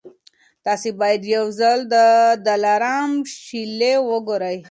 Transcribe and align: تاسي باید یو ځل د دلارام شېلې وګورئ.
تاسي 0.65 0.89
باید 0.99 1.21
یو 1.35 1.45
ځل 1.59 1.79
د 1.93 1.95
دلارام 2.47 3.11
شېلې 3.41 3.93
وګورئ. 4.09 4.57